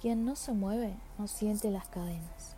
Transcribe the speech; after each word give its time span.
Quien 0.00 0.24
no 0.24 0.34
se 0.34 0.54
mueve 0.54 0.96
no 1.18 1.26
siente 1.28 1.70
las 1.70 1.86
cadenas. 1.88 2.56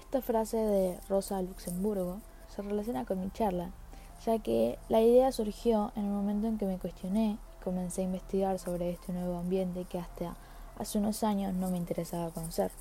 Esta 0.00 0.20
frase 0.20 0.56
de 0.56 0.98
Rosa 1.08 1.40
Luxemburgo 1.40 2.18
se 2.48 2.62
relaciona 2.62 3.04
con 3.04 3.20
mi 3.20 3.30
charla, 3.30 3.70
ya 4.26 4.40
que 4.40 4.76
la 4.88 5.00
idea 5.00 5.30
surgió 5.30 5.92
en 5.94 6.06
el 6.06 6.10
momento 6.10 6.48
en 6.48 6.58
que 6.58 6.66
me 6.66 6.78
cuestioné 6.78 7.38
y 7.38 7.62
comencé 7.62 8.00
a 8.00 8.06
investigar 8.06 8.58
sobre 8.58 8.90
este 8.90 9.12
nuevo 9.12 9.38
ambiente 9.38 9.84
que 9.84 10.00
hasta 10.00 10.34
hace 10.76 10.98
unos 10.98 11.22
años 11.22 11.54
no 11.54 11.70
me 11.70 11.76
interesaba 11.76 12.30
conocer. 12.30 12.72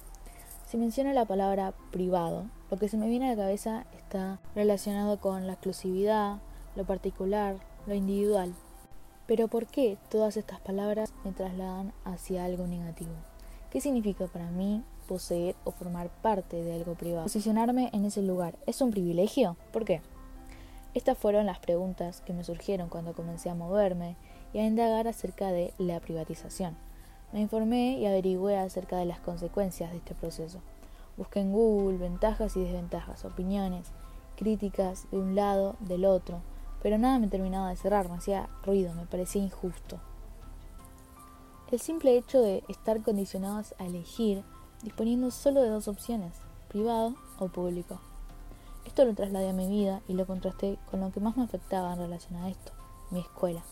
Si 0.65 0.75
menciono 0.77 1.13
la 1.13 1.25
palabra 1.25 1.75
privado, 1.91 2.45
lo 2.71 2.77
que 2.77 2.89
se 2.89 2.97
me 2.97 3.07
viene 3.07 3.27
a 3.27 3.35
la 3.35 3.43
cabeza 3.43 3.85
está 3.95 4.39
relacionado 4.55 5.19
con 5.19 5.45
la 5.45 5.53
exclusividad, 5.53 6.39
lo 6.75 6.83
particular, 6.83 7.57
lo 7.85 7.93
individual. 7.93 8.55
Pero 9.27 9.49
¿por 9.49 9.67
qué 9.67 9.99
todas 10.09 10.35
estas 10.35 10.59
palabras 10.61 11.13
me 11.23 11.31
trasladan 11.31 11.93
hacia 12.05 12.43
algo 12.43 12.65
negativo? 12.65 13.13
¿Qué 13.73 13.81
significa 13.81 14.27
para 14.27 14.51
mí 14.51 14.83
poseer 15.07 15.55
o 15.63 15.71
formar 15.71 16.11
parte 16.21 16.63
de 16.63 16.75
algo 16.75 16.93
privado? 16.93 17.23
Posicionarme 17.23 17.89
en 17.91 18.05
ese 18.05 18.21
lugar, 18.21 18.55
¿es 18.67 18.81
un 18.81 18.91
privilegio? 18.91 19.57
¿Por 19.71 19.83
qué? 19.83 19.99
Estas 20.93 21.17
fueron 21.17 21.47
las 21.47 21.57
preguntas 21.57 22.21
que 22.21 22.33
me 22.33 22.43
surgieron 22.43 22.87
cuando 22.87 23.13
comencé 23.13 23.49
a 23.49 23.55
moverme 23.55 24.15
y 24.53 24.59
a 24.59 24.63
indagar 24.67 25.07
acerca 25.07 25.51
de 25.51 25.73
la 25.79 25.99
privatización. 26.01 26.77
Me 27.31 27.41
informé 27.41 27.97
y 27.97 28.05
averigüé 28.05 28.59
acerca 28.59 28.97
de 28.97 29.05
las 29.05 29.19
consecuencias 29.19 29.89
de 29.89 29.97
este 29.97 30.13
proceso. 30.13 30.59
Busqué 31.17 31.39
en 31.39 31.51
Google 31.51 31.97
ventajas 31.97 32.55
y 32.55 32.63
desventajas, 32.63 33.25
opiniones, 33.25 33.87
críticas 34.35 35.09
de 35.09 35.17
un 35.17 35.33
lado, 35.33 35.77
del 35.79 36.05
otro, 36.05 36.41
pero 36.83 36.99
nada 36.99 37.17
me 37.17 37.27
terminaba 37.27 37.71
de 37.71 37.77
cerrar, 37.77 38.07
me 38.07 38.17
hacía 38.17 38.49
ruido, 38.63 38.93
me 38.93 39.07
parecía 39.07 39.41
injusto. 39.41 39.99
El 41.73 41.79
simple 41.79 42.15
hecho 42.15 42.39
de 42.39 42.63
estar 42.67 43.01
condicionados 43.01 43.73
a 43.79 43.87
elegir 43.87 44.43
disponiendo 44.83 45.31
solo 45.31 45.63
de 45.63 45.69
dos 45.69 45.87
opciones, 45.87 46.35
privado 46.67 47.15
o 47.39 47.47
público. 47.47 47.99
Esto 48.85 49.05
lo 49.05 49.15
trasladé 49.15 49.49
a 49.49 49.53
mi 49.53 49.67
vida 49.67 50.03
y 50.07 50.13
lo 50.13 50.27
contrasté 50.27 50.77
con 50.91 50.99
lo 50.99 51.11
que 51.11 51.19
más 51.19 51.35
me 51.35 51.41
afectaba 51.41 51.91
en 51.93 51.97
relación 51.97 52.35
a 52.35 52.51
esto, 52.51 52.73
mi 53.09 53.21
escuela. 53.21 53.63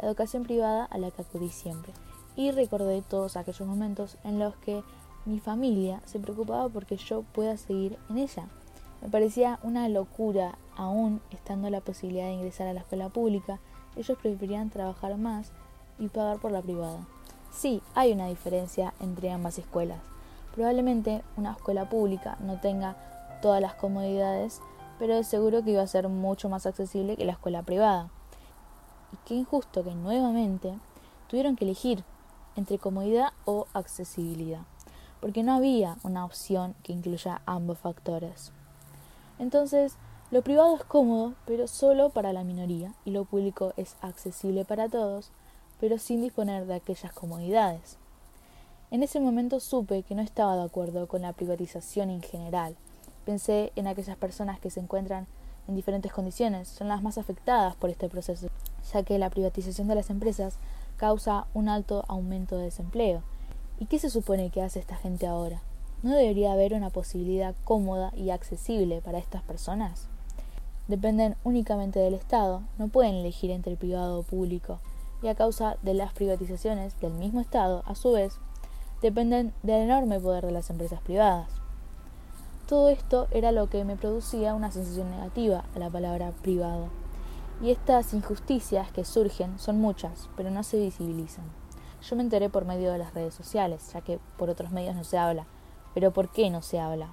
La 0.00 0.08
educación 0.08 0.42
privada 0.42 0.84
a 0.86 0.98
la 0.98 1.12
que 1.12 1.22
acudí 1.22 1.50
siempre. 1.50 1.92
Y 2.34 2.50
recordé 2.50 3.00
todos 3.00 3.36
aquellos 3.36 3.68
momentos 3.68 4.16
en 4.24 4.40
los 4.40 4.56
que 4.56 4.82
mi 5.24 5.38
familia 5.38 6.02
se 6.06 6.18
preocupaba 6.18 6.68
porque 6.68 6.96
yo 6.96 7.22
pueda 7.22 7.56
seguir 7.56 7.96
en 8.08 8.18
ella. 8.18 8.48
Me 9.02 9.08
parecía 9.08 9.60
una 9.62 9.88
locura, 9.88 10.58
aún 10.74 11.20
estando 11.30 11.70
la 11.70 11.80
posibilidad 11.80 12.24
de 12.24 12.32
ingresar 12.32 12.66
a 12.66 12.72
la 12.72 12.80
escuela 12.80 13.08
pública, 13.08 13.60
ellos 13.94 14.18
preferían 14.20 14.70
trabajar 14.70 15.16
más 15.16 15.52
y 16.00 16.08
pagar 16.08 16.40
por 16.40 16.50
la 16.50 16.60
privada. 16.60 17.06
Sí, 17.52 17.82
hay 17.94 18.12
una 18.12 18.26
diferencia 18.26 18.94
entre 19.00 19.30
ambas 19.30 19.58
escuelas. 19.58 19.98
Probablemente 20.54 21.22
una 21.36 21.52
escuela 21.52 21.88
pública 21.88 22.36
no 22.40 22.60
tenga 22.60 22.96
todas 23.42 23.60
las 23.60 23.74
comodidades, 23.74 24.60
pero 24.98 25.14
es 25.14 25.26
seguro 25.26 25.62
que 25.62 25.72
iba 25.72 25.82
a 25.82 25.86
ser 25.86 26.08
mucho 26.08 26.48
más 26.48 26.66
accesible 26.66 27.16
que 27.16 27.24
la 27.24 27.32
escuela 27.32 27.62
privada. 27.62 28.08
Y 29.12 29.16
qué 29.26 29.34
injusto 29.34 29.82
que 29.82 29.94
nuevamente 29.94 30.74
tuvieron 31.28 31.56
que 31.56 31.64
elegir 31.64 32.04
entre 32.56 32.78
comodidad 32.78 33.32
o 33.44 33.66
accesibilidad, 33.72 34.60
porque 35.20 35.42
no 35.42 35.54
había 35.54 35.96
una 36.02 36.24
opción 36.24 36.74
que 36.82 36.92
incluya 36.92 37.40
ambos 37.46 37.78
factores. 37.78 38.52
Entonces, 39.38 39.96
lo 40.30 40.42
privado 40.42 40.76
es 40.76 40.84
cómodo, 40.84 41.34
pero 41.46 41.66
solo 41.66 42.10
para 42.10 42.32
la 42.32 42.44
minoría, 42.44 42.92
y 43.04 43.10
lo 43.10 43.24
público 43.24 43.72
es 43.76 43.96
accesible 44.02 44.64
para 44.64 44.88
todos, 44.88 45.30
pero 45.80 45.98
sin 45.98 46.20
disponer 46.20 46.66
de 46.66 46.74
aquellas 46.74 47.12
comodidades. 47.12 47.96
En 48.90 49.02
ese 49.02 49.18
momento 49.18 49.60
supe 49.60 50.02
que 50.02 50.14
no 50.14 50.22
estaba 50.22 50.56
de 50.56 50.64
acuerdo 50.64 51.08
con 51.08 51.22
la 51.22 51.32
privatización 51.32 52.10
en 52.10 52.22
general. 52.22 52.76
Pensé 53.24 53.72
en 53.76 53.86
aquellas 53.86 54.16
personas 54.16 54.60
que 54.60 54.70
se 54.70 54.80
encuentran 54.80 55.26
en 55.68 55.76
diferentes 55.76 56.12
condiciones, 56.12 56.68
son 56.68 56.88
las 56.88 57.02
más 57.02 57.16
afectadas 57.16 57.76
por 57.76 57.88
este 57.88 58.08
proceso, 58.08 58.48
ya 58.92 59.02
que 59.02 59.18
la 59.18 59.30
privatización 59.30 59.88
de 59.88 59.94
las 59.94 60.10
empresas 60.10 60.56
causa 60.96 61.46
un 61.54 61.68
alto 61.68 62.04
aumento 62.08 62.56
de 62.56 62.64
desempleo. 62.64 63.22
¿Y 63.78 63.86
qué 63.86 63.98
se 63.98 64.10
supone 64.10 64.50
que 64.50 64.62
hace 64.62 64.80
esta 64.80 64.96
gente 64.96 65.26
ahora? 65.26 65.62
¿No 66.02 66.10
debería 66.10 66.52
haber 66.52 66.74
una 66.74 66.90
posibilidad 66.90 67.54
cómoda 67.64 68.12
y 68.16 68.30
accesible 68.30 69.00
para 69.00 69.18
estas 69.18 69.42
personas? 69.42 70.08
Dependen 70.88 71.36
únicamente 71.44 72.00
del 72.00 72.14
Estado, 72.14 72.62
no 72.78 72.88
pueden 72.88 73.14
elegir 73.14 73.50
entre 73.50 73.76
privado 73.76 74.18
o 74.18 74.22
público, 74.24 74.80
y 75.22 75.28
a 75.28 75.34
causa 75.34 75.76
de 75.82 75.94
las 75.94 76.12
privatizaciones 76.12 76.98
del 77.00 77.12
mismo 77.12 77.40
Estado, 77.40 77.82
a 77.86 77.94
su 77.94 78.12
vez, 78.12 78.38
dependen 79.02 79.52
del 79.62 79.82
enorme 79.82 80.20
poder 80.20 80.46
de 80.46 80.52
las 80.52 80.70
empresas 80.70 81.00
privadas. 81.00 81.48
Todo 82.66 82.88
esto 82.88 83.26
era 83.32 83.50
lo 83.50 83.68
que 83.68 83.84
me 83.84 83.96
producía 83.96 84.54
una 84.54 84.70
sensación 84.70 85.10
negativa 85.10 85.64
a 85.74 85.78
la 85.78 85.90
palabra 85.90 86.32
privado. 86.42 86.88
Y 87.60 87.70
estas 87.70 88.14
injusticias 88.14 88.90
que 88.92 89.04
surgen 89.04 89.58
son 89.58 89.80
muchas, 89.80 90.28
pero 90.36 90.50
no 90.50 90.62
se 90.62 90.78
visibilizan. 90.78 91.44
Yo 92.02 92.16
me 92.16 92.22
enteré 92.22 92.48
por 92.48 92.64
medio 92.64 92.92
de 92.92 92.98
las 92.98 93.12
redes 93.12 93.34
sociales, 93.34 93.90
ya 93.92 94.00
que 94.00 94.18
por 94.38 94.48
otros 94.48 94.70
medios 94.70 94.94
no 94.94 95.04
se 95.04 95.18
habla. 95.18 95.46
Pero 95.94 96.12
¿por 96.12 96.30
qué 96.30 96.48
no 96.48 96.62
se 96.62 96.78
habla? 96.78 97.10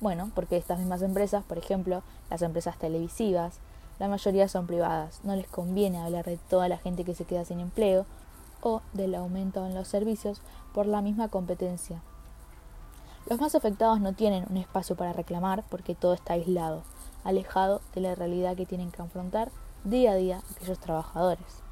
Bueno, 0.00 0.30
porque 0.34 0.56
estas 0.56 0.78
mismas 0.78 1.02
empresas, 1.02 1.44
por 1.44 1.58
ejemplo, 1.58 2.02
las 2.30 2.42
empresas 2.42 2.78
televisivas, 2.78 3.60
la 3.98 4.08
mayoría 4.08 4.48
son 4.48 4.66
privadas, 4.66 5.20
no 5.24 5.36
les 5.36 5.46
conviene 5.46 5.98
hablar 5.98 6.24
de 6.24 6.36
toda 6.36 6.68
la 6.68 6.78
gente 6.78 7.04
que 7.04 7.14
se 7.14 7.24
queda 7.24 7.44
sin 7.44 7.60
empleo 7.60 8.06
o 8.60 8.82
del 8.92 9.14
aumento 9.14 9.64
en 9.66 9.74
los 9.74 9.88
servicios 9.88 10.40
por 10.72 10.86
la 10.86 11.02
misma 11.02 11.28
competencia. 11.28 12.02
Los 13.28 13.40
más 13.40 13.54
afectados 13.54 14.00
no 14.00 14.12
tienen 14.12 14.46
un 14.50 14.56
espacio 14.56 14.96
para 14.96 15.12
reclamar 15.12 15.64
porque 15.70 15.94
todo 15.94 16.14
está 16.14 16.34
aislado, 16.34 16.82
alejado 17.24 17.80
de 17.94 18.00
la 18.00 18.14
realidad 18.14 18.56
que 18.56 18.66
tienen 18.66 18.90
que 18.90 19.00
afrontar 19.00 19.50
día 19.84 20.12
a 20.12 20.16
día 20.16 20.42
aquellos 20.56 20.78
trabajadores. 20.78 21.62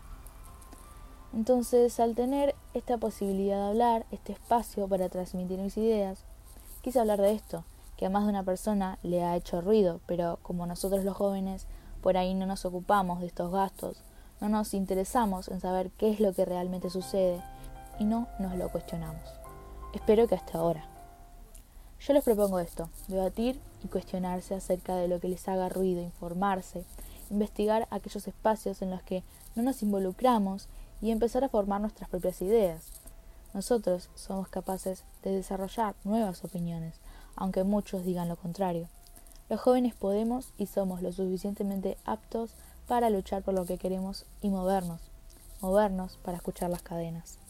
Entonces, 1.35 1.99
al 1.99 2.15
tener 2.15 2.55
esta 2.75 2.99
posibilidad 2.99 3.57
de 3.57 3.69
hablar, 3.71 4.07
este 4.11 4.33
espacio 4.33 4.87
para 4.87 5.09
transmitir 5.09 5.59
mis 5.59 5.77
ideas, 5.79 6.25
quise 6.83 7.01
hablar 7.01 7.21
de 7.21 7.33
esto, 7.33 7.65
que 7.97 8.07
a 8.07 8.11
más 8.11 8.25
de 8.25 8.31
una 8.31 8.45
persona 8.45 8.99
le 9.03 9.25
ha 9.25 9.37
hecho 9.37 9.61
ruido, 9.61 10.01
pero 10.07 10.39
como 10.43 10.67
nosotros 10.67 11.05
los 11.05 11.17
jóvenes 11.17 11.67
por 12.03 12.17
ahí 12.17 12.35
no 12.35 12.47
nos 12.47 12.65
ocupamos 12.65 13.21
de 13.21 13.27
estos 13.27 13.51
gastos, 13.53 14.03
no 14.41 14.49
nos 14.49 14.75
interesamos 14.75 15.49
en 15.49 15.61
saber 15.61 15.91
qué 15.93 16.11
es 16.11 16.21
lo 16.21 16.33
que 16.35 16.45
realmente 16.45 16.91
sucede 16.91 17.41
y 17.99 18.05
no 18.05 18.27
nos 18.39 18.57
lo 18.57 18.69
cuestionamos. 18.71 19.23
Espero 19.95 20.27
que 20.27 20.35
hasta 20.35 20.59
ahora. 20.59 20.85
Yo 22.01 22.13
les 22.13 22.25
propongo 22.25 22.59
esto, 22.59 22.91
debatir 23.07 23.61
y 23.85 23.89
cuestionarse 23.89 24.57
acerca 24.57 24.97
de 24.97 25.07
lo 25.07 25.21
que 25.21 25.29
les 25.29 25.47
haga 25.47 25.69
ruido, 25.69 26.03
informarse, 26.03 26.85
investigar 27.31 27.87
aquellos 27.91 28.27
espacios 28.27 28.83
en 28.83 28.91
los 28.91 29.03
que 29.03 29.23
no 29.55 29.63
nos 29.63 29.83
involucramos 29.85 30.69
y 31.01 31.13
empezar 31.13 31.45
a 31.45 31.49
formar 31.49 31.81
nuestras 31.81 32.11
propias 32.11 32.43
ideas. 32.43 32.91
Nosotros 33.55 34.09
somos 34.17 34.49
capaces 34.49 35.05
de 35.23 35.31
desarrollar 35.31 35.95
nuevas 36.03 36.43
opiniones, 36.45 36.95
aunque 37.37 37.63
muchos 37.63 38.05
digan 38.05 38.29
lo 38.29 38.37
contrario. 38.37 38.89
Los 39.53 39.61
jóvenes 39.61 39.95
podemos 39.95 40.55
y 40.57 40.65
somos 40.65 41.03
lo 41.03 41.13
suficientemente 41.13 41.99
aptos 42.07 42.55
para 42.89 43.11
luchar 43.11 43.43
por 43.43 43.53
lo 43.53 43.67
que 43.67 43.77
queremos 43.77 44.25
y 44.41 44.49
movernos, 44.49 45.03
movernos 45.61 46.17
para 46.23 46.39
escuchar 46.39 46.71
las 46.71 46.81
cadenas. 46.81 47.42